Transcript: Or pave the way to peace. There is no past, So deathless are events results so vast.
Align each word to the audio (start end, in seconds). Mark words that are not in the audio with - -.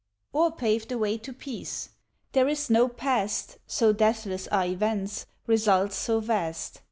Or 0.33 0.51
pave 0.51 0.87
the 0.87 0.97
way 0.97 1.19
to 1.19 1.31
peace. 1.31 1.89
There 2.31 2.47
is 2.47 2.71
no 2.71 2.87
past, 2.87 3.59
So 3.67 3.93
deathless 3.93 4.47
are 4.47 4.65
events 4.65 5.27
results 5.45 5.95
so 5.95 6.19
vast. 6.19 6.79